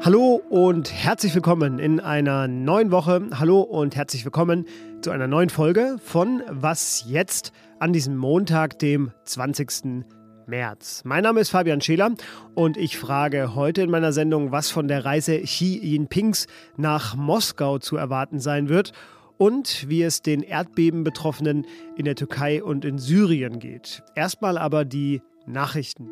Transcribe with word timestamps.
Hallo 0.00 0.40
und 0.48 0.92
herzlich 0.92 1.34
willkommen 1.34 1.80
in 1.80 1.98
einer 1.98 2.46
neuen 2.46 2.92
Woche. 2.92 3.28
Hallo 3.34 3.60
und 3.60 3.96
herzlich 3.96 4.24
willkommen 4.24 4.64
zu 5.02 5.10
einer 5.10 5.26
neuen 5.26 5.50
Folge 5.50 5.96
von 6.00 6.40
Was 6.48 7.04
jetzt 7.08 7.52
an 7.80 7.92
diesem 7.92 8.16
Montag, 8.16 8.78
dem 8.78 9.10
20. 9.24 10.04
März. 10.46 11.02
Mein 11.04 11.24
Name 11.24 11.40
ist 11.40 11.50
Fabian 11.50 11.80
Scheler 11.80 12.12
und 12.54 12.76
ich 12.76 12.96
frage 12.96 13.56
heute 13.56 13.82
in 13.82 13.90
meiner 13.90 14.12
Sendung, 14.12 14.52
was 14.52 14.70
von 14.70 14.86
der 14.86 15.04
Reise 15.04 15.40
Xi 15.40 15.80
Jinpings 15.82 16.46
nach 16.76 17.16
Moskau 17.16 17.78
zu 17.78 17.96
erwarten 17.96 18.38
sein 18.38 18.68
wird 18.68 18.92
und 19.36 19.88
wie 19.88 20.04
es 20.04 20.22
den 20.22 20.42
Erdbebenbetroffenen 20.42 21.66
in 21.96 22.04
der 22.04 22.14
Türkei 22.14 22.62
und 22.62 22.84
in 22.84 22.98
Syrien 22.98 23.58
geht. 23.58 24.04
Erstmal 24.14 24.58
aber 24.58 24.84
die 24.84 25.22
Nachrichten. 25.44 26.08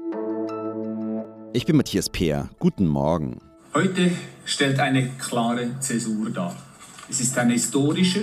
Ich 1.53 1.67
bin 1.67 1.77
Matthias 1.77 2.11
Peer. 2.11 2.51
Guten 2.59 2.87
Morgen. 2.87 3.41
Heute 3.77 4.11
stellt 4.47 4.81
eine 4.81 5.07
klare 5.19 5.79
Zäsur 5.81 6.31
dar. 6.31 6.57
Es 7.11 7.21
ist 7.21 7.37
ein 7.37 7.51
historischer, 7.51 8.23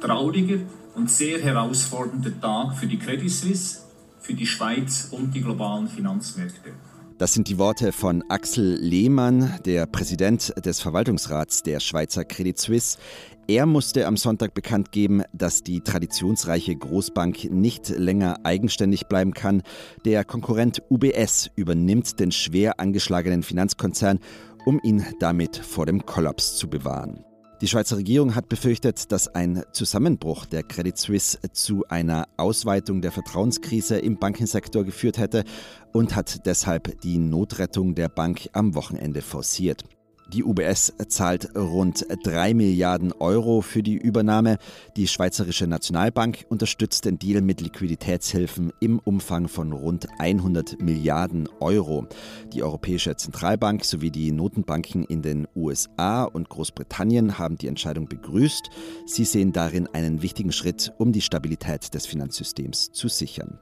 trauriger 0.00 0.58
und 0.96 1.08
sehr 1.08 1.40
herausfordernder 1.40 2.40
Tag 2.40 2.76
für 2.76 2.88
die 2.88 2.98
Credit 2.98 3.30
Suisse, 3.30 3.82
für 4.18 4.34
die 4.34 4.48
Schweiz 4.48 5.06
und 5.12 5.32
die 5.32 5.42
globalen 5.42 5.86
Finanzmärkte. 5.86 6.72
Das 7.18 7.34
sind 7.34 7.46
die 7.46 7.58
Worte 7.58 7.92
von 7.92 8.24
Axel 8.30 8.78
Lehmann, 8.80 9.60
der 9.64 9.86
Präsident 9.86 10.52
des 10.64 10.80
Verwaltungsrats 10.80 11.62
der 11.62 11.78
Schweizer 11.78 12.24
Credit 12.24 12.58
Suisse. 12.58 12.98
Er 13.46 13.66
musste 13.66 14.06
am 14.06 14.16
Sonntag 14.16 14.54
bekannt 14.54 14.92
geben, 14.92 15.22
dass 15.32 15.62
die 15.62 15.80
traditionsreiche 15.80 16.74
Großbank 16.74 17.50
nicht 17.50 17.88
länger 17.88 18.38
eigenständig 18.44 19.06
bleiben 19.06 19.34
kann. 19.34 19.62
Der 20.04 20.24
Konkurrent 20.24 20.82
UBS 20.88 21.50
übernimmt 21.56 22.20
den 22.20 22.32
schwer 22.32 22.80
angeschlagenen 22.80 23.42
Finanzkonzern 23.42 24.20
um 24.66 24.80
ihn 24.82 25.04
damit 25.18 25.56
vor 25.56 25.86
dem 25.86 26.04
Kollaps 26.06 26.56
zu 26.56 26.68
bewahren. 26.68 27.24
Die 27.60 27.68
Schweizer 27.68 27.98
Regierung 27.98 28.34
hat 28.34 28.48
befürchtet, 28.48 29.12
dass 29.12 29.28
ein 29.28 29.62
Zusammenbruch 29.72 30.46
der 30.46 30.62
Credit 30.62 30.96
Suisse 30.96 31.38
zu 31.52 31.84
einer 31.88 32.26
Ausweitung 32.38 33.02
der 33.02 33.12
Vertrauenskrise 33.12 33.98
im 33.98 34.18
Bankensektor 34.18 34.82
geführt 34.82 35.18
hätte 35.18 35.44
und 35.92 36.16
hat 36.16 36.46
deshalb 36.46 37.02
die 37.02 37.18
Notrettung 37.18 37.94
der 37.94 38.08
Bank 38.08 38.48
am 38.54 38.74
Wochenende 38.74 39.20
forciert. 39.20 39.84
Die 40.32 40.44
UBS 40.44 40.92
zahlt 41.08 41.56
rund 41.56 42.06
3 42.22 42.54
Milliarden 42.54 43.12
Euro 43.12 43.62
für 43.62 43.82
die 43.82 43.96
Übernahme. 43.96 44.58
Die 44.96 45.08
Schweizerische 45.08 45.66
Nationalbank 45.66 46.46
unterstützt 46.48 47.04
den 47.04 47.18
Deal 47.18 47.42
mit 47.42 47.60
Liquiditätshilfen 47.60 48.72
im 48.78 49.00
Umfang 49.00 49.48
von 49.48 49.72
rund 49.72 50.06
100 50.20 50.80
Milliarden 50.80 51.48
Euro. 51.58 52.06
Die 52.52 52.62
Europäische 52.62 53.16
Zentralbank 53.16 53.84
sowie 53.84 54.12
die 54.12 54.30
Notenbanken 54.30 55.02
in 55.02 55.20
den 55.20 55.48
USA 55.56 56.22
und 56.22 56.48
Großbritannien 56.48 57.38
haben 57.40 57.56
die 57.56 57.66
Entscheidung 57.66 58.06
begrüßt. 58.06 58.70
Sie 59.06 59.24
sehen 59.24 59.52
darin 59.52 59.88
einen 59.88 60.22
wichtigen 60.22 60.52
Schritt, 60.52 60.92
um 60.98 61.10
die 61.10 61.22
Stabilität 61.22 61.92
des 61.92 62.06
Finanzsystems 62.06 62.92
zu 62.92 63.08
sichern. 63.08 63.58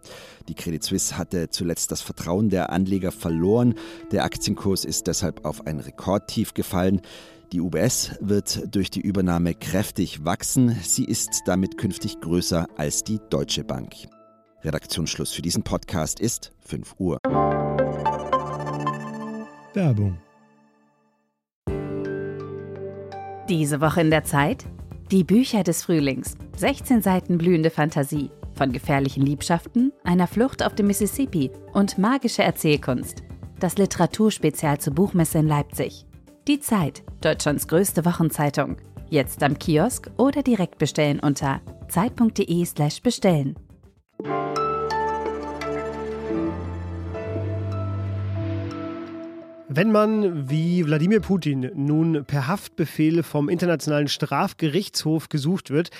Die 0.49 0.55
Credit 0.55 0.83
Suisse 0.83 1.17
hatte 1.17 1.49
zuletzt 1.49 1.93
das 1.93 2.03
Vertrauen 2.03 2.51
der 2.51 2.71
Anleger 2.71 3.13
verloren. 3.13 3.75
Der 4.13 4.25
Aktienkurs 4.25 4.85
ist 4.85 5.07
deshalb 5.07 5.47
auf 5.47 5.67
ein 5.67 5.81
Rekordtief 5.81 6.55
gefallen. 6.59 7.01
Die 7.53 7.63
UBS 7.63 8.11
wird 8.21 8.75
durch 8.75 8.91
die 8.91 9.01
Übernahme 9.01 9.55
kräftig 9.55 10.27
wachsen. 10.27 10.77
Sie 10.83 11.05
ist 11.05 11.45
damit 11.47 11.79
künftig 11.79 12.21
größer 12.21 12.67
als 12.77 13.05
die 13.05 13.21
Deutsche 13.31 13.65
Bank. 13.65 13.95
Redaktionsschluss 14.63 15.33
für 15.33 15.41
diesen 15.41 15.63
Podcast 15.63 16.21
ist 16.21 16.53
5 16.67 16.97
Uhr. 16.99 17.19
Werbung. 19.73 20.19
Diese 23.49 23.81
Woche 23.81 24.03
in 24.03 24.11
der 24.11 24.25
Zeit? 24.25 24.67
Die 25.11 25.25
Bücher 25.25 25.63
des 25.63 25.85
Frühlings. 25.85 26.37
16 26.57 27.01
Seiten 27.01 27.39
blühende 27.39 27.71
Fantasie. 27.71 28.31
Von 28.53 28.73
gefährlichen 28.73 29.23
Liebschaften, 29.25 29.93
einer 30.05 30.27
Flucht 30.27 30.63
auf 30.63 30.75
dem 30.75 30.89
Mississippi 30.89 31.51
und 31.73 31.97
magische 31.97 32.43
Erzählkunst. 32.43 33.23
Das 33.61 33.79
Literaturspezial 33.79 34.79
zur 34.81 34.95
Buchmesse 34.95 35.39
in 35.39 35.49
Leipzig. 35.49 36.08
Die 36.49 36.61
Zeit, 36.61 37.03
Deutschlands 37.21 37.69
größte 37.69 38.07
Wochenzeitung. 38.07 38.79
Jetzt 39.11 39.43
am 39.43 39.59
Kiosk 39.59 40.11
oder 40.17 40.43
direkt 40.43 40.79
bestellen 40.79 41.21
unter 41.21 41.61
zeit.de/slash 41.89 43.03
bestellen. 43.03 43.55
Wenn 49.69 49.93
man 49.93 50.49
wie 50.49 50.87
Wladimir 50.87 51.21
Putin 51.21 51.71
nun 51.75 52.25
per 52.25 52.47
Haftbefehl 52.47 53.23
vom 53.23 53.51
Internationalen 53.51 54.09
Strafgerichtshof 54.09 55.29
gesucht 55.29 55.69
wird, 55.69 55.91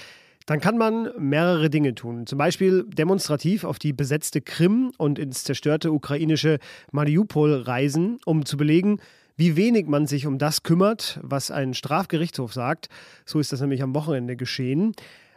dann 0.47 0.61
kann 0.61 0.79
man 0.79 1.11
mehrere 1.19 1.69
Dinge 1.69 1.95
tun. 1.95 2.27
Zum 2.27 2.39
Beispiel 2.39 2.87
demonstrativ 2.89 3.65
auf 3.65 3.79
die 3.79 3.93
besetzte 3.93 4.41
Krim 4.41 4.93
und 4.97 5.19
ins 5.19 5.45
zerstörte 5.45 5.93
ukrainische 5.93 6.59
Mariupol 6.91 7.53
reisen, 7.53 8.19
um 8.25 8.47
zu 8.47 8.57
belegen, 8.57 8.99
wie 9.39 9.57
wenig 9.57 9.87
man 9.87 10.07
sich 10.07 10.27
um 10.27 10.37
das 10.37 10.65
kümmert, 10.65 11.19
was 11.23 11.51
ein 11.51 11.73
Strafgerichtshof 11.73 12.53
sagt. 12.53 12.89
So 13.25 13.39
ist 13.39 13.53
das 13.53 13.61
nämlich 13.61 13.83
am 13.83 13.95
Wochenende 13.95 14.37
geschehen. 14.37 14.95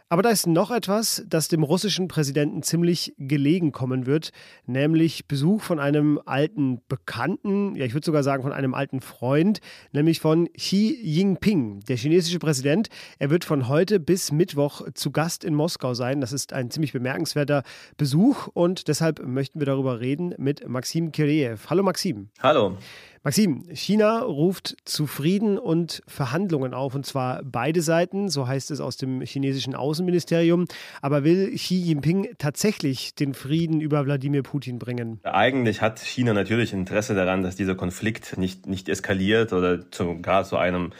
Aber 0.08 0.20
da 0.20 0.28
ist 0.28 0.46
noch 0.46 0.70
etwas, 0.70 1.24
das 1.26 1.48
dem 1.48 1.62
russischen 1.62 2.06
Präsidenten 2.06 2.62
ziemlich 2.62 3.14
gelegen 3.16 3.72
kommen 3.72 4.04
wird, 4.04 4.32
nämlich 4.66 5.26
Besuch 5.26 5.62
von 5.62 5.80
einem 5.80 6.20
alten 6.26 6.82
Bekannten, 6.86 7.74
ja 7.76 7.86
ich 7.86 7.94
würde 7.94 8.04
sogar 8.04 8.22
sagen 8.22 8.42
von 8.42 8.52
einem 8.52 8.74
alten 8.74 9.00
Freund, 9.00 9.60
nämlich 9.92 10.20
von 10.20 10.52
Xi 10.52 10.98
Jinping. 11.02 11.80
Der 11.88 11.96
chinesische 11.96 12.38
Präsident, 12.38 12.88
er 13.18 13.30
wird 13.30 13.46
von 13.46 13.68
heute 13.68 14.00
bis 14.00 14.32
Mittwoch 14.32 14.82
zu 14.92 15.12
Gast 15.12 15.44
in 15.44 15.54
Moskau 15.54 15.94
sein. 15.94 16.20
Das 16.20 16.34
ist 16.34 16.52
ein 16.52 16.70
ziemlich 16.70 16.92
bemerkenswerter 16.92 17.62
Besuch 17.96 18.48
und 18.48 18.88
deshalb 18.88 19.26
möchten 19.26 19.60
wir 19.60 19.66
darüber 19.66 20.00
reden 20.00 20.34
mit 20.36 20.68
Maxim 20.68 21.10
Kireev. 21.12 21.70
Hallo 21.70 21.82
Maxim. 21.82 22.28
Hallo. 22.42 22.76
Maxim, 23.24 23.62
China 23.72 24.18
ruft 24.22 24.74
zu 24.84 25.06
Frieden 25.06 25.56
und 25.56 26.02
Verhandlungen 26.08 26.74
auf, 26.74 26.96
und 26.96 27.06
zwar 27.06 27.42
beide 27.44 27.80
Seiten, 27.80 28.28
so 28.28 28.48
heißt 28.48 28.72
es 28.72 28.80
aus 28.80 28.96
dem 28.96 29.20
chinesischen 29.20 29.76
Außenministerium. 29.76 30.66
Aber 31.02 31.22
will 31.22 31.54
Xi 31.54 31.76
Jinping 31.76 32.30
tatsächlich 32.38 33.14
den 33.14 33.34
Frieden 33.34 33.80
über 33.80 34.04
Wladimir 34.04 34.42
Putin 34.42 34.80
bringen? 34.80 35.20
Eigentlich 35.22 35.82
hat 35.82 36.00
China 36.00 36.32
natürlich 36.32 36.72
Interesse 36.72 37.14
daran, 37.14 37.44
dass 37.44 37.54
dieser 37.54 37.76
Konflikt 37.76 38.38
nicht, 38.38 38.66
nicht 38.66 38.88
eskaliert 38.88 39.52
oder 39.52 39.88
zu, 39.92 40.20
gar 40.20 40.42
zu 40.42 40.56
einem 40.56 40.90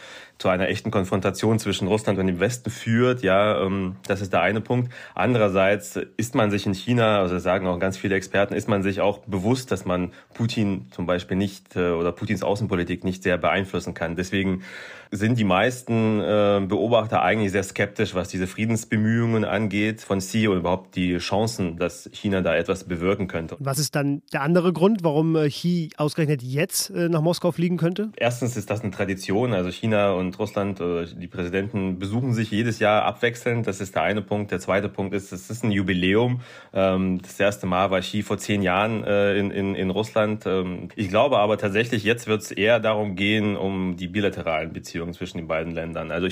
zu 0.43 0.49
einer 0.49 0.69
echten 0.69 0.91
Konfrontation 0.91 1.60
zwischen 1.60 1.87
Russland 1.87 2.19
und 2.19 2.27
dem 2.27 2.41
Westen 2.41 2.69
führt. 2.69 3.22
Ja, 3.22 3.62
ähm, 3.65 3.94
das 4.09 4.21
ist 4.21 4.33
der 4.33 4.43
eine 4.43 4.60
Punkt. 4.60 4.93
Andererseits 5.15 6.00
ist 6.16 6.34
man 6.34 6.50
sich 6.50 6.66
in 6.66 6.75
China, 6.75 7.21
also 7.21 7.39
sagen 7.39 7.69
auch 7.69 7.78
ganz 7.78 7.97
viele 7.97 8.16
Experten, 8.16 8.54
ist 8.54 8.69
man 8.69 8.83
sich 8.83 9.00
auch 9.00 9.19
bewusst, 9.19 9.71
dass 9.71 9.84
man 9.84 10.10
Putin 10.34 10.89
zum 10.91 11.06
Beispiel 11.06 11.37
nicht 11.37 11.77
äh, 11.77 11.93
oder 12.12 12.19
Putins 12.19 12.43
Außenpolitik 12.43 13.05
nicht 13.05 13.23
sehr 13.23 13.39
beeinflussen 13.39 13.95
kann. 13.95 14.17
Deswegen 14.17 14.62
sind 15.11 15.39
die 15.39 15.45
meisten 15.45 16.21
äh, 16.21 16.62
Beobachter 16.67 17.23
eigentlich 17.23 17.53
sehr 17.53 17.62
skeptisch, 17.62 18.15
was 18.15 18.28
diese 18.28 18.47
Friedensbemühungen 18.47 19.45
angeht 19.45 20.00
von 20.00 20.21
Xi 20.21 20.49
und 20.49 20.59
überhaupt 20.59 20.97
die 20.97 21.19
Chancen, 21.19 21.77
dass 21.77 22.09
China 22.12 22.41
da 22.41 22.56
etwas 22.56 22.84
bewirken 22.84 23.28
könnte. 23.28 23.56
Was 23.59 23.78
ist 23.78 23.95
dann 23.95 24.22
der 24.33 24.41
andere 24.41 24.72
Grund, 24.72 25.05
warum 25.05 25.37
äh, 25.37 25.49
Xi 25.49 25.91
ausgerechnet 25.97 26.43
jetzt 26.43 26.91
äh, 26.91 27.09
nach 27.09 27.21
Moskau 27.21 27.53
fliegen 27.53 27.77
könnte? 27.77 28.11
Erstens 28.17 28.56
ist 28.56 28.71
das 28.71 28.81
eine 28.81 28.91
Tradition. 28.91 29.53
Also 29.53 29.71
China 29.71 30.12
und 30.12 30.39
Russland, 30.39 30.81
die 30.81 31.27
Präsidenten 31.27 31.99
besuchen 31.99 32.33
sich 32.33 32.51
jedes 32.51 32.78
Jahr 32.78 33.05
abwechselnd. 33.05 33.67
Das 33.67 33.81
ist 33.81 33.95
der 33.95 34.03
eine 34.03 34.22
Punkt. 34.22 34.51
Der 34.51 34.61
zweite 34.61 34.89
Punkt 34.89 35.15
ist, 35.15 35.33
es 35.33 35.51
ist 35.51 35.65
ein 35.65 35.71
Jubiläum. 35.71 36.41
Ähm, 36.72 37.21
das 37.21 37.39
erste 37.39 37.67
Mal 37.67 37.91
war 37.91 38.01
Xi 38.01 38.22
vor 38.22 38.39
zehn 38.39 38.62
Jahren 38.62 39.05
in, 39.05 39.51
in, 39.51 39.75
in 39.75 39.91
Russland. 39.91 40.47
Ähm, 40.47 40.89
ich 40.97 41.09
glaube 41.09 41.39
aber 41.39 41.59
tatsächlich, 41.59 42.02
jetzt 42.04 42.27
wird 42.27 42.43
es 42.43 42.51
eher 42.51 42.81
darum 42.81 43.16
gehen, 43.16 43.57
um 43.57 43.97
die 43.97 44.09
bilateralen 44.09 44.72
Beziehungen 44.72 44.93
Beziehungen 45.03 45.15
zwischen 45.15 45.39
den 45.39 45.47
beiden 45.47 45.75
Ländern. 45.75 46.10
Also 46.10 46.28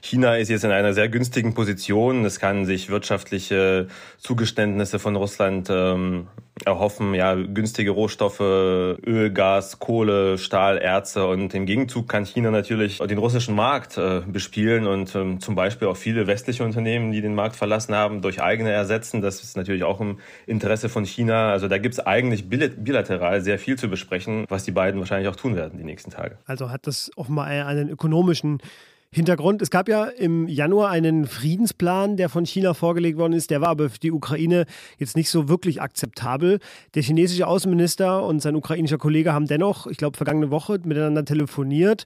China 0.00 0.36
ist 0.36 0.48
jetzt 0.48 0.64
in 0.64 0.70
einer 0.70 0.94
sehr 0.94 1.08
günstigen 1.08 1.54
Position. 1.54 2.24
Es 2.24 2.40
kann 2.40 2.64
sich 2.64 2.88
wirtschaftliche 2.88 3.88
Zugeständnisse 4.18 4.98
von 4.98 5.16
Russland 5.16 5.68
ähm, 5.70 6.28
erhoffen, 6.64 7.14
ja, 7.14 7.34
günstige 7.34 7.90
Rohstoffe, 7.90 8.40
Öl, 8.40 9.30
Gas, 9.32 9.78
Kohle, 9.78 10.38
Stahl, 10.38 10.78
Erze 10.78 11.26
und 11.26 11.54
im 11.54 11.66
Gegenzug 11.66 12.08
kann 12.08 12.24
China 12.24 12.50
natürlich 12.50 12.98
den 12.98 13.18
russischen 13.18 13.54
Markt 13.54 13.98
äh, 13.98 14.22
bespielen 14.26 14.86
und 14.86 15.14
ähm, 15.14 15.40
zum 15.40 15.54
Beispiel 15.54 15.88
auch 15.88 15.96
viele 15.96 16.26
westliche 16.26 16.64
Unternehmen, 16.64 17.12
die 17.12 17.20
den 17.20 17.34
Markt 17.34 17.56
verlassen 17.56 17.94
haben, 17.94 18.22
durch 18.22 18.42
eigene 18.42 18.70
ersetzen. 18.70 19.20
Das 19.20 19.42
ist 19.42 19.56
natürlich 19.56 19.84
auch 19.84 20.00
im 20.00 20.18
Interesse 20.46 20.88
von 20.88 21.04
China. 21.04 21.50
Also 21.50 21.68
da 21.68 21.78
gibt 21.78 21.94
es 21.94 22.00
eigentlich 22.00 22.48
bilateral 22.48 23.40
sehr 23.40 23.58
viel 23.58 23.76
zu 23.76 23.88
besprechen, 23.88 24.44
was 24.48 24.64
die 24.64 24.72
beiden 24.72 25.00
wahrscheinlich 25.00 25.28
auch 25.28 25.36
tun 25.36 25.56
werden 25.56 25.78
die 25.78 25.84
nächsten 25.84 26.10
Tage. 26.10 26.38
Also 26.46 26.70
hat 26.70 26.86
das 26.86 27.10
offenbar 27.16 27.46
einen 27.46 27.88
ökonomischen 27.88 28.60
Hintergrund, 29.10 29.62
es 29.62 29.70
gab 29.70 29.88
ja 29.88 30.04
im 30.04 30.48
Januar 30.48 30.90
einen 30.90 31.26
Friedensplan, 31.26 32.18
der 32.18 32.28
von 32.28 32.44
China 32.44 32.74
vorgelegt 32.74 33.16
worden 33.16 33.32
ist. 33.32 33.50
Der 33.50 33.62
war 33.62 33.68
aber 33.68 33.88
für 33.88 33.98
die 33.98 34.12
Ukraine 34.12 34.66
jetzt 34.98 35.16
nicht 35.16 35.30
so 35.30 35.48
wirklich 35.48 35.80
akzeptabel. 35.80 36.58
Der 36.94 37.02
chinesische 37.02 37.46
Außenminister 37.46 38.22
und 38.22 38.40
sein 38.40 38.54
ukrainischer 38.54 38.98
Kollege 38.98 39.32
haben 39.32 39.46
dennoch, 39.46 39.86
ich 39.86 39.96
glaube, 39.96 40.18
vergangene 40.18 40.50
Woche 40.50 40.78
miteinander 40.84 41.24
telefoniert 41.24 42.04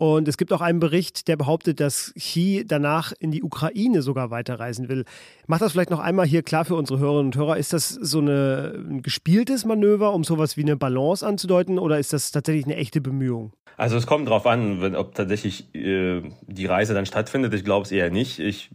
und 0.00 0.28
es 0.28 0.38
gibt 0.38 0.50
auch 0.54 0.62
einen 0.62 0.80
Bericht, 0.80 1.28
der 1.28 1.36
behauptet, 1.36 1.78
dass 1.78 2.14
Xi 2.16 2.64
danach 2.66 3.12
in 3.20 3.32
die 3.32 3.42
Ukraine 3.42 4.00
sogar 4.00 4.30
weiterreisen 4.30 4.88
will. 4.88 5.04
Macht 5.46 5.60
das 5.60 5.72
vielleicht 5.72 5.90
noch 5.90 5.98
einmal 5.98 6.24
hier 6.24 6.42
klar 6.42 6.64
für 6.64 6.74
unsere 6.74 6.98
Hörerinnen 6.98 7.26
und 7.26 7.36
Hörer. 7.36 7.58
Ist 7.58 7.74
das 7.74 7.90
so 7.90 8.20
eine, 8.20 8.76
ein 8.78 9.02
gespieltes 9.02 9.66
Manöver, 9.66 10.14
um 10.14 10.24
sowas 10.24 10.56
wie 10.56 10.62
eine 10.62 10.78
Balance 10.78 11.26
anzudeuten, 11.26 11.78
oder 11.78 11.98
ist 11.98 12.14
das 12.14 12.30
tatsächlich 12.30 12.64
eine 12.64 12.76
echte 12.76 13.02
Bemühung? 13.02 13.52
Also 13.76 13.98
es 13.98 14.06
kommt 14.06 14.26
darauf 14.26 14.46
an, 14.46 14.80
wenn, 14.80 14.96
ob 14.96 15.14
tatsächlich 15.14 15.74
äh, 15.74 16.22
die 16.46 16.64
Reise 16.64 16.94
dann 16.94 17.04
stattfindet. 17.04 17.52
Ich 17.52 17.64
glaube 17.64 17.84
es 17.84 17.92
eher 17.92 18.10
nicht. 18.10 18.38
Ich 18.38 18.70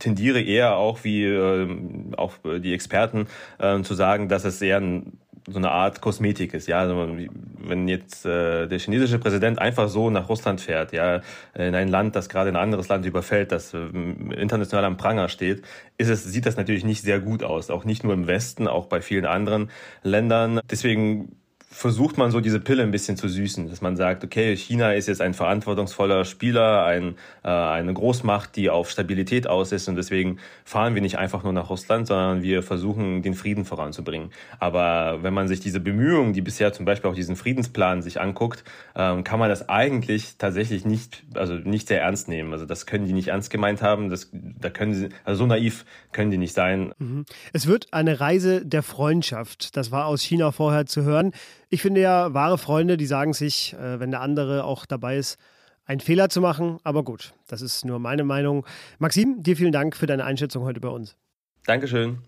tendiere 0.00 0.40
eher 0.40 0.76
auch 0.78 1.04
wie 1.04 1.26
äh, 1.26 1.68
auch 2.16 2.32
die 2.44 2.74
Experten 2.74 3.28
äh, 3.60 3.82
zu 3.82 3.94
sagen, 3.94 4.28
dass 4.28 4.44
es 4.44 4.60
eher 4.60 4.78
ein 4.78 5.20
so 5.46 5.58
eine 5.58 5.70
Art 5.70 6.00
Kosmetik 6.00 6.54
ist. 6.54 6.66
Ja, 6.66 6.80
also 6.80 7.16
wenn 7.58 7.88
jetzt 7.88 8.26
äh, 8.26 8.66
der 8.66 8.78
chinesische 8.78 9.18
Präsident 9.18 9.58
einfach 9.58 9.88
so 9.88 10.10
nach 10.10 10.28
Russland 10.28 10.60
fährt, 10.60 10.92
ja, 10.92 11.20
in 11.54 11.74
ein 11.74 11.88
Land, 11.88 12.16
das 12.16 12.28
gerade 12.28 12.50
ein 12.50 12.56
anderes 12.56 12.88
Land 12.88 13.06
überfällt, 13.06 13.52
das 13.52 13.72
äh, 13.72 13.78
international 13.78 14.84
am 14.84 14.96
Pranger 14.96 15.28
steht, 15.28 15.62
ist 15.98 16.08
es, 16.08 16.24
sieht 16.24 16.46
das 16.46 16.56
natürlich 16.56 16.84
nicht 16.84 17.02
sehr 17.02 17.20
gut 17.20 17.44
aus. 17.44 17.70
Auch 17.70 17.84
nicht 17.84 18.02
nur 18.02 18.12
im 18.12 18.26
Westen, 18.26 18.66
auch 18.66 18.86
bei 18.86 19.00
vielen 19.00 19.26
anderen 19.26 19.70
Ländern. 20.02 20.60
Deswegen 20.70 21.36
versucht 21.76 22.16
man 22.16 22.30
so 22.30 22.40
diese 22.40 22.58
Pille 22.58 22.82
ein 22.82 22.90
bisschen 22.90 23.18
zu 23.18 23.28
süßen, 23.28 23.68
dass 23.68 23.82
man 23.82 23.96
sagt, 23.96 24.24
okay, 24.24 24.56
China 24.56 24.94
ist 24.94 25.08
jetzt 25.08 25.20
ein 25.20 25.34
verantwortungsvoller 25.34 26.24
Spieler, 26.24 26.86
ein, 26.86 27.16
äh, 27.44 27.48
eine 27.48 27.92
Großmacht, 27.92 28.56
die 28.56 28.70
auf 28.70 28.88
Stabilität 28.88 29.46
aus 29.46 29.72
ist 29.72 29.86
und 29.86 29.96
deswegen 29.96 30.38
fahren 30.64 30.94
wir 30.94 31.02
nicht 31.02 31.18
einfach 31.18 31.44
nur 31.44 31.52
nach 31.52 31.68
Russland, 31.68 32.06
sondern 32.06 32.42
wir 32.42 32.62
versuchen, 32.62 33.20
den 33.20 33.34
Frieden 33.34 33.66
voranzubringen. 33.66 34.30
Aber 34.58 35.22
wenn 35.22 35.34
man 35.34 35.48
sich 35.48 35.60
diese 35.60 35.78
Bemühungen, 35.78 36.32
die 36.32 36.40
bisher 36.40 36.72
zum 36.72 36.86
Beispiel 36.86 37.10
auch 37.10 37.14
diesen 37.14 37.36
Friedensplan 37.36 38.00
sich 38.00 38.22
anguckt, 38.22 38.64
ähm, 38.94 39.22
kann 39.22 39.38
man 39.38 39.50
das 39.50 39.68
eigentlich 39.68 40.38
tatsächlich 40.38 40.86
nicht, 40.86 41.24
also 41.34 41.52
nicht 41.52 41.88
sehr 41.88 42.00
ernst 42.00 42.28
nehmen. 42.28 42.54
Also 42.54 42.64
das 42.64 42.86
können 42.86 43.04
die 43.04 43.12
nicht 43.12 43.28
ernst 43.28 43.50
gemeint 43.50 43.82
haben, 43.82 44.08
das, 44.08 44.30
da 44.32 44.70
können 44.70 44.94
sie, 44.94 45.08
also 45.24 45.40
so 45.40 45.46
naiv 45.46 45.84
können 46.12 46.30
die 46.30 46.38
nicht 46.38 46.54
sein. 46.54 46.94
Mhm. 46.98 47.26
Es 47.52 47.66
wird 47.66 47.88
eine 47.92 48.18
Reise 48.18 48.64
der 48.64 48.82
Freundschaft. 48.82 49.76
Das 49.76 49.90
war 49.90 50.06
aus 50.06 50.22
China 50.22 50.52
vorher 50.52 50.86
zu 50.86 51.02
hören. 51.02 51.32
Ich 51.68 51.82
finde 51.82 52.00
ja, 52.00 52.32
wahre 52.32 52.58
Freunde, 52.58 52.96
die 52.96 53.06
sagen 53.06 53.32
sich, 53.32 53.74
äh, 53.74 53.98
wenn 53.98 54.12
der 54.12 54.20
andere 54.20 54.62
auch 54.62 54.86
dabei 54.86 55.16
ist, 55.16 55.36
einen 55.84 55.98
Fehler 55.98 56.28
zu 56.28 56.40
machen. 56.40 56.78
Aber 56.84 57.02
gut, 57.02 57.34
das 57.48 57.60
ist 57.60 57.84
nur 57.84 57.98
meine 57.98 58.22
Meinung. 58.22 58.64
Maxim, 59.00 59.42
dir 59.42 59.56
vielen 59.56 59.72
Dank 59.72 59.96
für 59.96 60.06
deine 60.06 60.24
Einschätzung 60.24 60.62
heute 60.62 60.78
bei 60.78 60.88
uns. 60.88 61.16
Dankeschön. 61.64 62.18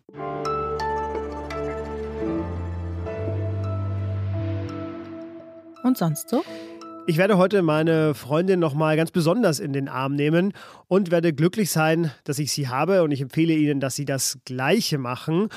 Und 5.84 5.96
sonst 5.96 6.28
so? 6.28 6.42
Ich 7.06 7.16
werde 7.16 7.38
heute 7.38 7.62
meine 7.62 8.14
Freundin 8.14 8.58
nochmal 8.58 8.96
ganz 8.96 9.12
besonders 9.12 9.60
in 9.60 9.72
den 9.72 9.88
Arm 9.88 10.16
nehmen 10.16 10.52
und 10.88 11.12
werde 11.12 11.32
glücklich 11.32 11.70
sein, 11.70 12.10
dass 12.24 12.40
ich 12.40 12.50
sie 12.50 12.68
habe. 12.68 13.04
Und 13.04 13.12
ich 13.12 13.20
empfehle 13.20 13.54
Ihnen, 13.54 13.78
dass 13.78 13.94
Sie 13.94 14.04
das 14.04 14.40
Gleiche 14.44 14.98
machen. 14.98 15.48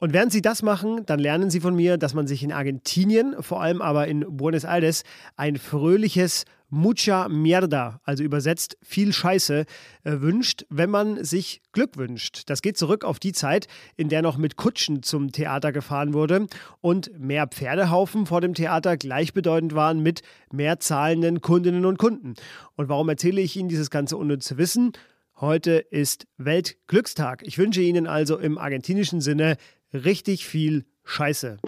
Und 0.00 0.12
während 0.12 0.30
Sie 0.30 0.42
das 0.42 0.62
machen, 0.62 1.04
dann 1.06 1.18
lernen 1.18 1.50
Sie 1.50 1.60
von 1.60 1.74
mir, 1.74 1.98
dass 1.98 2.14
man 2.14 2.28
sich 2.28 2.44
in 2.44 2.52
Argentinien, 2.52 3.34
vor 3.40 3.60
allem 3.60 3.82
aber 3.82 4.06
in 4.06 4.24
Buenos 4.28 4.62
Aires, 4.64 5.02
ein 5.36 5.56
fröhliches 5.56 6.44
Mucha 6.70 7.28
Mierda, 7.28 8.00
also 8.04 8.22
übersetzt 8.22 8.76
viel 8.82 9.12
Scheiße, 9.12 9.64
äh, 10.04 10.20
wünscht, 10.20 10.66
wenn 10.68 10.90
man 10.90 11.24
sich 11.24 11.62
Glück 11.72 11.96
wünscht. 11.96 12.42
Das 12.46 12.60
geht 12.62 12.76
zurück 12.76 13.04
auf 13.04 13.18
die 13.18 13.32
Zeit, 13.32 13.66
in 13.96 14.08
der 14.10 14.20
noch 14.22 14.36
mit 14.36 14.56
Kutschen 14.56 15.02
zum 15.02 15.32
Theater 15.32 15.72
gefahren 15.72 16.12
wurde 16.12 16.46
und 16.80 17.10
mehr 17.18 17.46
Pferdehaufen 17.48 18.26
vor 18.26 18.42
dem 18.42 18.52
Theater 18.52 18.98
gleichbedeutend 18.98 19.74
waren 19.74 20.00
mit 20.00 20.20
mehr 20.52 20.78
zahlenden 20.78 21.40
Kundinnen 21.40 21.86
und 21.86 21.98
Kunden. 21.98 22.34
Und 22.76 22.88
warum 22.90 23.08
erzähle 23.08 23.40
ich 23.40 23.56
Ihnen 23.56 23.70
dieses 23.70 23.90
ganze 23.90 24.18
unnütze 24.18 24.58
Wissen? 24.58 24.92
Heute 25.40 25.72
ist 25.72 26.26
Weltglückstag. 26.36 27.44
Ich 27.46 27.58
wünsche 27.58 27.80
Ihnen 27.80 28.08
also 28.08 28.38
im 28.38 28.58
argentinischen 28.58 29.20
Sinne 29.20 29.56
richtig 29.92 30.46
viel 30.46 30.84
Scheiße. 31.04 31.58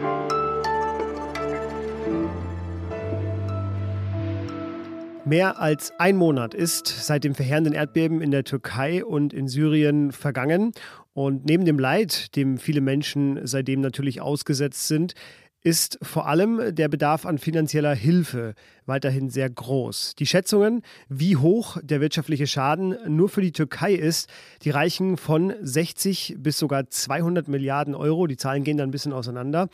Mehr 5.24 5.60
als 5.60 5.92
ein 5.98 6.16
Monat 6.16 6.54
ist 6.54 6.86
seit 6.88 7.24
dem 7.24 7.34
verheerenden 7.34 7.72
Erdbeben 7.72 8.20
in 8.20 8.30
der 8.30 8.42
Türkei 8.42 9.04
und 9.04 9.32
in 9.32 9.48
Syrien 9.48 10.12
vergangen. 10.12 10.72
Und 11.12 11.44
neben 11.44 11.64
dem 11.64 11.78
Leid, 11.78 12.34
dem 12.36 12.58
viele 12.58 12.80
Menschen 12.80 13.46
seitdem 13.46 13.80
natürlich 13.80 14.20
ausgesetzt 14.20 14.88
sind, 14.88 15.14
ist 15.62 15.98
vor 16.02 16.26
allem 16.26 16.74
der 16.74 16.88
Bedarf 16.88 17.26
an 17.26 17.38
finanzieller 17.38 17.94
Hilfe 17.94 18.54
weiterhin 18.86 19.28
sehr 19.28 19.50
groß. 19.50 20.14
Die 20.18 20.26
Schätzungen, 20.26 20.82
wie 21.08 21.36
hoch 21.36 21.76
der 21.82 22.00
wirtschaftliche 22.00 22.46
Schaden 22.46 22.96
nur 23.06 23.28
für 23.28 23.42
die 23.42 23.52
Türkei 23.52 23.92
ist, 23.92 24.30
die 24.62 24.70
reichen 24.70 25.16
von 25.16 25.54
60 25.60 26.36
bis 26.38 26.58
sogar 26.58 26.88
200 26.88 27.48
Milliarden 27.48 27.94
Euro. 27.94 28.26
Die 28.26 28.36
Zahlen 28.36 28.64
gehen 28.64 28.78
dann 28.78 28.88
ein 28.88 28.92
bisschen 28.92 29.12
auseinander. 29.12 29.68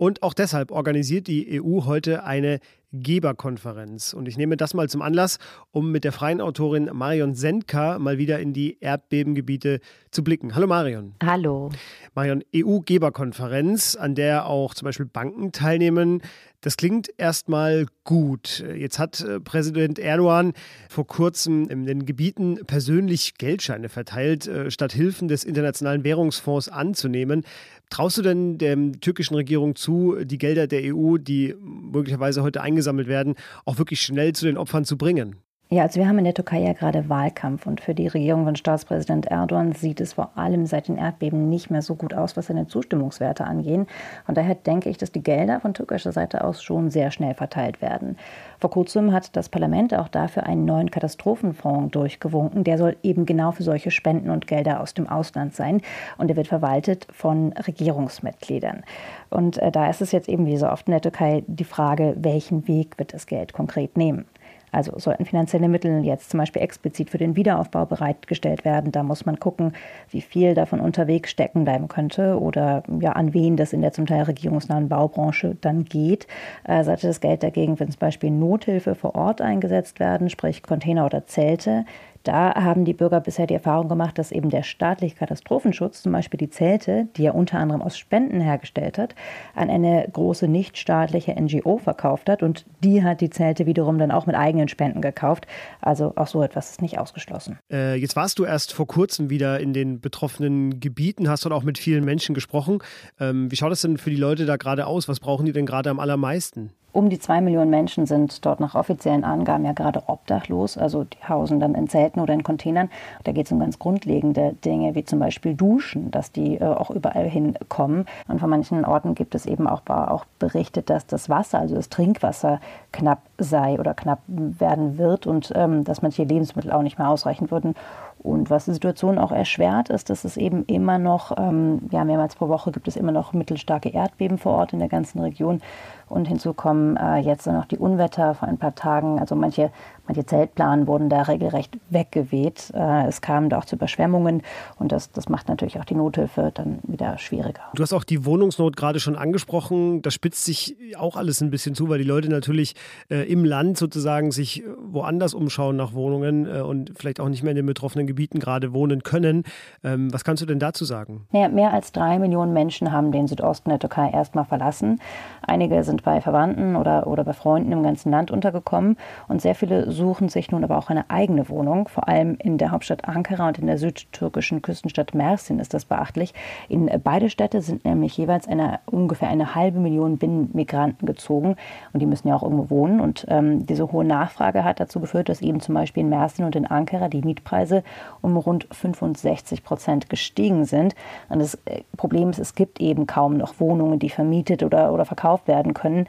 Und 0.00 0.22
auch 0.22 0.32
deshalb 0.32 0.70
organisiert 0.70 1.26
die 1.26 1.60
EU 1.60 1.84
heute 1.84 2.24
eine 2.24 2.60
Geberkonferenz. 2.90 4.14
Und 4.14 4.28
ich 4.28 4.38
nehme 4.38 4.56
das 4.56 4.72
mal 4.72 4.88
zum 4.88 5.02
Anlass, 5.02 5.36
um 5.72 5.92
mit 5.92 6.04
der 6.04 6.12
freien 6.12 6.40
Autorin 6.40 6.88
Marion 6.94 7.34
Sendka 7.34 7.98
mal 7.98 8.16
wieder 8.16 8.40
in 8.40 8.54
die 8.54 8.78
Erdbebengebiete 8.80 9.80
zu 10.10 10.24
blicken. 10.24 10.54
Hallo 10.54 10.66
Marion. 10.66 11.14
Hallo. 11.22 11.68
Marion, 12.14 12.42
EU-Geberkonferenz, 12.56 13.94
an 13.94 14.14
der 14.14 14.46
auch 14.46 14.72
zum 14.72 14.86
Beispiel 14.86 15.04
Banken 15.04 15.52
teilnehmen. 15.52 16.22
Das 16.62 16.76
klingt 16.76 17.10
erstmal 17.16 17.86
gut. 18.04 18.64
Jetzt 18.76 18.98
hat 18.98 19.20
äh, 19.20 19.40
Präsident 19.40 19.98
Erdogan 19.98 20.52
vor 20.90 21.06
kurzem 21.06 21.68
in 21.68 21.86
den 21.86 22.04
Gebieten 22.04 22.60
persönlich 22.66 23.34
Geldscheine 23.38 23.88
verteilt, 23.88 24.46
äh, 24.46 24.70
statt 24.70 24.92
Hilfen 24.92 25.28
des 25.28 25.44
Internationalen 25.44 26.04
Währungsfonds 26.04 26.68
anzunehmen. 26.68 27.44
Traust 27.90 28.18
du 28.18 28.22
denn 28.22 28.56
der 28.56 28.76
türkischen 29.00 29.34
Regierung 29.34 29.74
zu, 29.74 30.16
die 30.24 30.38
Gelder 30.38 30.68
der 30.68 30.94
EU, 30.94 31.18
die 31.18 31.54
möglicherweise 31.60 32.42
heute 32.42 32.62
eingesammelt 32.62 33.08
werden, 33.08 33.34
auch 33.64 33.78
wirklich 33.78 34.00
schnell 34.00 34.32
zu 34.32 34.46
den 34.46 34.56
Opfern 34.56 34.84
zu 34.84 34.96
bringen? 34.96 35.36
Ja, 35.72 35.84
also 35.84 36.00
wir 36.00 36.08
haben 36.08 36.18
in 36.18 36.24
der 36.24 36.34
Türkei 36.34 36.58
ja 36.58 36.72
gerade 36.72 37.08
Wahlkampf 37.08 37.64
und 37.64 37.80
für 37.80 37.94
die 37.94 38.08
Regierung 38.08 38.44
von 38.44 38.56
Staatspräsident 38.56 39.26
Erdogan 39.26 39.70
sieht 39.70 40.00
es 40.00 40.14
vor 40.14 40.32
allem 40.34 40.66
seit 40.66 40.88
den 40.88 40.96
Erdbeben 40.96 41.48
nicht 41.48 41.70
mehr 41.70 41.80
so 41.80 41.94
gut 41.94 42.12
aus, 42.12 42.36
was 42.36 42.48
seine 42.48 42.66
Zustimmungswerte 42.66 43.44
angehen. 43.44 43.86
Und 44.26 44.36
daher 44.36 44.56
denke 44.56 44.90
ich, 44.90 44.98
dass 44.98 45.12
die 45.12 45.22
Gelder 45.22 45.60
von 45.60 45.72
türkischer 45.72 46.10
Seite 46.10 46.42
aus 46.42 46.60
schon 46.60 46.90
sehr 46.90 47.12
schnell 47.12 47.34
verteilt 47.34 47.80
werden. 47.80 48.18
Vor 48.58 48.70
kurzem 48.70 49.12
hat 49.12 49.36
das 49.36 49.48
Parlament 49.48 49.94
auch 49.94 50.08
dafür 50.08 50.42
einen 50.42 50.64
neuen 50.64 50.90
Katastrophenfonds 50.90 51.92
durchgewunken. 51.92 52.64
Der 52.64 52.76
soll 52.76 52.96
eben 53.04 53.24
genau 53.24 53.52
für 53.52 53.62
solche 53.62 53.92
Spenden 53.92 54.30
und 54.30 54.48
Gelder 54.48 54.80
aus 54.80 54.92
dem 54.94 55.08
Ausland 55.08 55.54
sein. 55.54 55.82
Und 56.18 56.26
der 56.26 56.36
wird 56.36 56.48
verwaltet 56.48 57.06
von 57.12 57.52
Regierungsmitgliedern. 57.52 58.82
Und 59.28 59.58
äh, 59.58 59.70
da 59.70 59.88
ist 59.88 60.02
es 60.02 60.10
jetzt 60.10 60.28
eben 60.28 60.46
wie 60.46 60.56
so 60.56 60.68
oft 60.68 60.88
in 60.88 60.92
der 60.92 61.00
Türkei 61.00 61.44
die 61.46 61.62
Frage, 61.62 62.16
welchen 62.18 62.66
Weg 62.66 62.98
wird 62.98 63.14
das 63.14 63.26
Geld 63.26 63.52
konkret 63.52 63.96
nehmen. 63.96 64.24
Also 64.72 64.98
sollten 64.98 65.24
finanzielle 65.24 65.68
Mittel 65.68 66.04
jetzt 66.04 66.30
zum 66.30 66.38
Beispiel 66.38 66.62
explizit 66.62 67.10
für 67.10 67.18
den 67.18 67.36
Wiederaufbau 67.36 67.86
bereitgestellt 67.86 68.64
werden, 68.64 68.92
da 68.92 69.02
muss 69.02 69.26
man 69.26 69.38
gucken, 69.38 69.72
wie 70.10 70.20
viel 70.20 70.54
davon 70.54 70.80
unterwegs 70.80 71.30
stecken 71.30 71.64
bleiben 71.64 71.88
könnte 71.88 72.38
oder 72.38 72.82
ja, 73.00 73.12
an 73.12 73.34
wen 73.34 73.56
das 73.56 73.72
in 73.72 73.80
der 73.80 73.92
zum 73.92 74.06
Teil 74.06 74.22
regierungsnahen 74.22 74.88
Baubranche 74.88 75.56
dann 75.60 75.84
geht. 75.84 76.26
Äh, 76.64 76.84
sollte 76.84 77.06
das 77.06 77.20
Geld 77.20 77.42
dagegen, 77.42 77.78
wenn 77.80 77.90
zum 77.90 77.98
Beispiel 77.98 78.30
Nothilfe 78.30 78.94
vor 78.94 79.14
Ort 79.14 79.40
eingesetzt 79.40 80.00
werden, 80.00 80.30
sprich 80.30 80.62
Container 80.62 81.06
oder 81.06 81.26
Zelte, 81.26 81.84
da 82.24 82.54
haben 82.54 82.84
die 82.84 82.92
Bürger 82.92 83.20
bisher 83.20 83.46
die 83.46 83.54
Erfahrung 83.54 83.88
gemacht, 83.88 84.18
dass 84.18 84.32
eben 84.32 84.50
der 84.50 84.62
staatliche 84.62 85.16
Katastrophenschutz, 85.16 86.02
zum 86.02 86.12
Beispiel 86.12 86.38
die 86.38 86.50
Zelte, 86.50 87.08
die 87.16 87.26
er 87.26 87.34
unter 87.34 87.58
anderem 87.58 87.82
aus 87.82 87.96
Spenden 87.98 88.40
hergestellt 88.40 88.98
hat, 88.98 89.14
an 89.54 89.70
eine 89.70 90.06
große 90.12 90.48
nichtstaatliche 90.48 91.32
NGO 91.32 91.78
verkauft 91.78 92.28
hat 92.28 92.42
und 92.42 92.66
die 92.84 93.02
hat 93.02 93.20
die 93.20 93.30
Zelte 93.30 93.66
wiederum 93.66 93.98
dann 93.98 94.10
auch 94.10 94.26
mit 94.26 94.36
eigenen 94.36 94.68
Spenden 94.68 95.00
gekauft. 95.00 95.46
Also 95.80 96.12
auch 96.16 96.26
so 96.26 96.42
etwas 96.42 96.70
ist 96.70 96.82
nicht 96.82 96.98
ausgeschlossen. 96.98 97.58
Äh, 97.72 97.96
jetzt 97.96 98.16
warst 98.16 98.38
du 98.38 98.44
erst 98.44 98.72
vor 98.72 98.86
kurzem 98.86 99.30
wieder 99.30 99.60
in 99.60 99.72
den 99.72 100.00
betroffenen 100.00 100.80
Gebieten, 100.80 101.28
hast 101.28 101.44
dort 101.44 101.54
auch 101.54 101.62
mit 101.62 101.78
vielen 101.78 102.04
Menschen 102.04 102.34
gesprochen. 102.34 102.78
Ähm, 103.18 103.50
wie 103.50 103.56
schaut 103.56 103.72
das 103.72 103.80
denn 103.80 103.98
für 103.98 104.10
die 104.10 104.16
Leute 104.16 104.46
da 104.46 104.56
gerade 104.56 104.86
aus? 104.86 105.08
Was 105.08 105.20
brauchen 105.20 105.46
die 105.46 105.52
denn 105.52 105.66
gerade 105.66 105.90
am 105.90 106.00
allermeisten? 106.00 106.72
Um 106.92 107.08
die 107.08 107.18
zwei 107.18 107.40
Millionen 107.40 107.70
Menschen 107.70 108.06
sind 108.06 108.44
dort 108.44 108.58
nach 108.58 108.74
offiziellen 108.74 109.24
Angaben 109.24 109.64
ja 109.64 109.72
gerade 109.72 110.02
obdachlos. 110.06 110.76
Also 110.76 111.04
die 111.04 111.28
hausen 111.28 111.60
dann 111.60 111.74
in 111.74 111.88
Zelten 111.88 112.20
oder 112.20 112.34
in 112.34 112.42
Containern. 112.42 112.90
Da 113.24 113.32
geht 113.32 113.46
es 113.46 113.52
um 113.52 113.60
ganz 113.60 113.78
grundlegende 113.78 114.54
Dinge, 114.64 114.94
wie 114.94 115.04
zum 115.04 115.20
Beispiel 115.20 115.54
Duschen, 115.54 116.10
dass 116.10 116.32
die 116.32 116.56
äh, 116.56 116.64
auch 116.64 116.90
überall 116.90 117.28
hinkommen. 117.28 118.06
Und 118.26 118.40
von 118.40 118.50
manchen 118.50 118.84
Orten 118.84 119.14
gibt 119.14 119.34
es 119.34 119.46
eben 119.46 119.68
auch, 119.68 119.82
auch 119.86 120.24
berichtet, 120.38 120.90
dass 120.90 121.06
das 121.06 121.28
Wasser, 121.28 121.60
also 121.60 121.76
das 121.76 121.90
Trinkwasser, 121.90 122.60
knapp 122.92 123.22
sei 123.38 123.78
oder 123.78 123.94
knapp 123.94 124.20
werden 124.26 124.98
wird 124.98 125.26
und 125.26 125.52
ähm, 125.54 125.84
dass 125.84 126.02
manche 126.02 126.24
Lebensmittel 126.24 126.72
auch 126.72 126.82
nicht 126.82 126.98
mehr 126.98 127.08
ausreichen 127.08 127.50
würden. 127.50 127.74
Und 128.22 128.50
was 128.50 128.66
die 128.66 128.72
Situation 128.72 129.18
auch 129.18 129.32
erschwert, 129.32 129.88
ist, 129.88 130.10
dass 130.10 130.24
es 130.24 130.36
eben 130.36 130.64
immer 130.66 130.98
noch, 130.98 131.32
ähm, 131.38 131.88
ja, 131.90 132.04
mehrmals 132.04 132.36
pro 132.36 132.48
Woche 132.48 132.70
gibt 132.70 132.86
es 132.86 132.96
immer 132.96 133.12
noch 133.12 133.32
mittelstarke 133.32 133.88
Erdbeben 133.88 134.36
vor 134.36 134.52
Ort 134.52 134.74
in 134.74 134.78
der 134.78 134.88
ganzen 134.88 135.20
Region. 135.20 135.62
Und 136.06 136.28
hinzu 136.28 136.52
kommen 136.52 136.96
äh, 136.98 137.16
jetzt 137.18 137.46
noch 137.46 137.64
die 137.64 137.78
Unwetter 137.78 138.34
vor 138.34 138.46
ein 138.46 138.58
paar 138.58 138.74
Tagen. 138.74 139.18
Also 139.18 139.36
manche, 139.36 139.70
manche 140.06 140.26
Zeltplanen 140.26 140.86
wurden 140.86 141.08
da 141.08 141.22
regelrecht 141.22 141.78
weggeweht. 141.90 142.72
Äh, 142.74 143.06
es 143.06 143.20
kam 143.20 143.48
da 143.48 143.58
auch 143.58 143.64
zu 143.64 143.76
Überschwemmungen 143.76 144.42
und 144.78 144.92
das, 144.92 145.12
das 145.12 145.28
macht 145.28 145.48
natürlich 145.48 145.78
auch 145.78 145.84
die 145.84 145.94
Nothilfe 145.94 146.50
dann 146.54 146.78
wieder 146.82 147.18
schwieriger. 147.18 147.62
Du 147.74 147.82
hast 147.82 147.92
auch 147.92 148.04
die 148.04 148.24
Wohnungsnot 148.24 148.76
gerade 148.76 149.00
schon 149.00 149.16
angesprochen. 149.16 150.02
Das 150.02 150.14
spitzt 150.14 150.44
sich 150.44 150.76
auch 150.98 151.16
alles 151.16 151.40
ein 151.40 151.50
bisschen 151.50 151.74
zu, 151.74 151.88
weil 151.88 151.98
die 151.98 152.04
Leute 152.04 152.28
natürlich 152.30 152.74
äh, 153.10 153.30
im 153.30 153.44
Land 153.44 153.78
sozusagen 153.78 154.32
sich 154.32 154.62
woanders 154.78 155.34
umschauen 155.34 155.76
nach 155.76 155.94
Wohnungen 155.94 156.46
äh, 156.46 156.60
und 156.60 156.92
vielleicht 156.96 157.20
auch 157.20 157.28
nicht 157.28 157.42
mehr 157.42 157.52
in 157.52 157.56
den 157.56 157.66
betroffenen 157.66 158.06
Gebieten 158.06 158.38
gerade 158.40 158.72
wohnen 158.72 159.02
können. 159.02 159.44
Ähm, 159.84 160.12
was 160.12 160.24
kannst 160.24 160.42
du 160.42 160.46
denn 160.46 160.58
dazu 160.58 160.84
sagen? 160.84 161.26
Naja, 161.32 161.48
mehr 161.48 161.72
als 161.72 161.92
drei 161.92 162.18
Millionen 162.18 162.52
Menschen 162.52 162.92
haben 162.92 163.12
den 163.12 163.26
Südosten 163.26 163.70
der 163.70 163.78
Türkei 163.78 164.10
erstmal 164.10 164.44
verlassen. 164.44 165.00
Einige 165.42 165.82
sind 165.84 166.02
bei 166.02 166.20
Verwandten 166.20 166.76
oder, 166.76 167.06
oder 167.06 167.24
bei 167.24 167.32
Freunden 167.32 167.72
im 167.72 167.82
ganzen 167.82 168.10
Land 168.10 168.30
untergekommen 168.30 168.96
und 169.28 169.40
sehr 169.40 169.54
viele 169.54 169.90
suchen 170.00 170.28
sich 170.28 170.50
nun 170.50 170.64
aber 170.64 170.76
auch 170.78 170.90
eine 170.90 171.08
eigene 171.08 171.48
Wohnung. 171.48 171.86
Vor 171.86 172.08
allem 172.08 172.36
in 172.40 172.58
der 172.58 172.72
Hauptstadt 172.72 173.06
Ankara 173.06 173.46
und 173.46 173.58
in 173.58 173.68
der 173.68 173.78
südtürkischen 173.78 174.62
Küstenstadt 174.62 175.14
Mersin 175.14 175.60
ist 175.60 175.74
das 175.74 175.84
beachtlich. 175.84 176.34
In 176.68 176.90
beide 177.04 177.30
Städte 177.30 177.60
sind 177.60 177.84
nämlich 177.84 178.16
jeweils 178.16 178.48
eine, 178.48 178.80
ungefähr 178.86 179.28
eine 179.28 179.54
halbe 179.54 179.78
Million 179.78 180.18
Binnenmigranten 180.18 181.06
gezogen 181.06 181.56
und 181.92 182.00
die 182.00 182.06
müssen 182.06 182.26
ja 182.26 182.34
auch 182.34 182.42
irgendwo 182.42 182.70
wohnen. 182.70 183.00
Und 183.00 183.26
ähm, 183.28 183.66
diese 183.66 183.92
hohe 183.92 184.04
Nachfrage 184.04 184.64
hat 184.64 184.80
dazu 184.80 184.98
geführt, 184.98 185.28
dass 185.28 185.42
eben 185.42 185.60
zum 185.60 185.76
Beispiel 185.76 186.02
in 186.02 186.08
Mersin 186.08 186.44
und 186.44 186.56
in 186.56 186.66
Ankara 186.66 187.08
die 187.08 187.22
Mietpreise 187.22 187.84
um 188.20 188.36
rund 188.36 188.66
65 188.72 189.62
Prozent 189.62 190.10
gestiegen 190.10 190.64
sind. 190.64 190.96
Und 191.28 191.38
das 191.38 191.54
äh, 191.66 191.82
Problem 191.96 192.30
ist, 192.30 192.38
es 192.38 192.56
gibt 192.56 192.80
eben 192.80 193.06
kaum 193.06 193.36
noch 193.36 193.60
Wohnungen, 193.60 194.00
die 194.00 194.10
vermietet 194.10 194.62
oder, 194.62 194.92
oder 194.92 195.04
verkauft 195.04 195.46
werden 195.46 195.74
können 195.74 196.06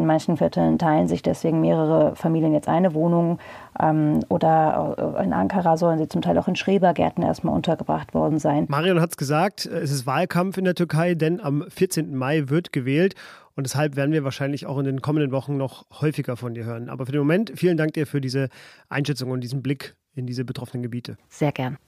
in 0.00 0.06
manchen 0.06 0.36
Vierteln 0.36 0.78
teilen 0.78 1.08
sich 1.08 1.22
deswegen 1.22 1.60
mehrere 1.60 2.14
Familien 2.14 2.52
jetzt 2.52 2.68
eine 2.68 2.94
Wohnung. 2.94 3.09
Ähm, 3.80 4.20
oder 4.28 5.14
äh, 5.18 5.24
in 5.24 5.32
Ankara 5.32 5.76
sollen 5.76 5.98
sie 5.98 6.08
zum 6.08 6.22
Teil 6.22 6.38
auch 6.38 6.48
in 6.48 6.56
Schrebergärten 6.56 7.22
erstmal 7.22 7.54
untergebracht 7.54 8.14
worden 8.14 8.38
sein. 8.38 8.66
Marion 8.68 9.00
hat 9.00 9.10
es 9.10 9.16
gesagt, 9.16 9.66
es 9.66 9.90
ist 9.90 10.06
Wahlkampf 10.06 10.58
in 10.58 10.64
der 10.64 10.74
Türkei, 10.74 11.14
denn 11.14 11.40
am 11.40 11.64
14. 11.68 12.14
Mai 12.14 12.48
wird 12.48 12.72
gewählt. 12.72 13.14
Und 13.56 13.64
deshalb 13.64 13.96
werden 13.96 14.12
wir 14.12 14.24
wahrscheinlich 14.24 14.66
auch 14.66 14.78
in 14.78 14.84
den 14.84 15.02
kommenden 15.02 15.32
Wochen 15.32 15.56
noch 15.56 15.84
häufiger 16.00 16.36
von 16.36 16.54
dir 16.54 16.64
hören. 16.64 16.88
Aber 16.88 17.04
für 17.04 17.12
den 17.12 17.20
Moment 17.20 17.52
vielen 17.56 17.76
Dank 17.76 17.92
dir 17.92 18.06
für 18.06 18.20
diese 18.20 18.48
Einschätzung 18.88 19.30
und 19.30 19.40
diesen 19.42 19.62
Blick 19.62 19.96
in 20.14 20.26
diese 20.26 20.44
betroffenen 20.44 20.82
Gebiete. 20.82 21.16
Sehr 21.28 21.52
gern. 21.52 21.78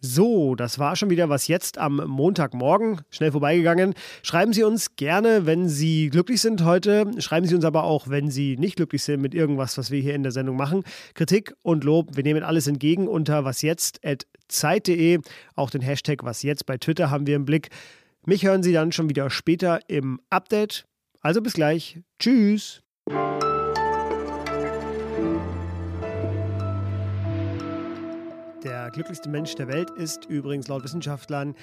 So, 0.00 0.54
das 0.54 0.78
war 0.78 0.96
schon 0.96 1.10
wieder 1.10 1.28
was 1.28 1.48
jetzt 1.48 1.78
am 1.78 1.96
Montagmorgen. 1.96 3.00
Schnell 3.10 3.32
vorbeigegangen. 3.32 3.94
Schreiben 4.22 4.52
Sie 4.52 4.62
uns 4.62 4.96
gerne, 4.96 5.46
wenn 5.46 5.68
Sie 5.68 6.08
glücklich 6.10 6.40
sind 6.40 6.64
heute. 6.64 7.10
Schreiben 7.18 7.46
Sie 7.46 7.54
uns 7.54 7.64
aber 7.64 7.84
auch, 7.84 8.08
wenn 8.08 8.30
Sie 8.30 8.56
nicht 8.56 8.76
glücklich 8.76 9.02
sind 9.02 9.20
mit 9.20 9.34
irgendwas, 9.34 9.76
was 9.78 9.90
wir 9.90 10.00
hier 10.00 10.14
in 10.14 10.22
der 10.22 10.32
Sendung 10.32 10.56
machen. 10.56 10.84
Kritik 11.14 11.54
und 11.62 11.84
Lob, 11.84 12.16
wir 12.16 12.22
nehmen 12.22 12.42
alles 12.42 12.66
entgegen 12.66 13.08
unter 13.08 13.44
wasjetzt.zeit.de. 13.44 15.20
Auch 15.54 15.70
den 15.70 15.82
Hashtag 15.82 16.24
wasjetzt 16.24 16.66
bei 16.66 16.78
Twitter 16.78 17.10
haben 17.10 17.26
wir 17.26 17.36
im 17.36 17.44
Blick. 17.44 17.70
Mich 18.24 18.44
hören 18.44 18.62
Sie 18.62 18.72
dann 18.72 18.92
schon 18.92 19.08
wieder 19.08 19.30
später 19.30 19.80
im 19.88 20.20
Update. 20.30 20.84
Also 21.20 21.40
bis 21.42 21.54
gleich. 21.54 22.00
Tschüss. 22.18 22.82
Der 28.64 28.92
glücklichste 28.92 29.28
Mensch 29.28 29.56
der 29.56 29.66
Welt 29.66 29.90
ist 29.90 30.26
übrigens 30.26 30.68
laut 30.68 30.84
Wissenschaftlern 30.84 31.56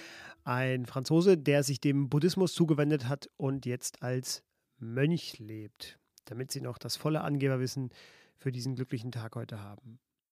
ein 0.43 0.85
Franzose, 0.85 1.37
der 1.37 1.63
sich 1.63 1.79
dem 1.79 2.09
Buddhismus 2.09 2.53
zugewendet 2.53 3.07
hat 3.07 3.29
und 3.37 3.65
jetzt 3.65 4.03
als 4.03 4.43
Mönch 4.79 5.39
lebt, 5.39 5.97
damit 6.25 6.51
sie 6.51 6.59
noch 6.59 6.77
das 6.77 6.97
volle 6.97 7.21
Angeberwissen 7.21 7.91
für 8.37 8.51
diesen 8.51 8.75
glücklichen 8.75 9.13
Tag 9.13 9.35
heute 9.35 9.61
haben. 9.61 9.99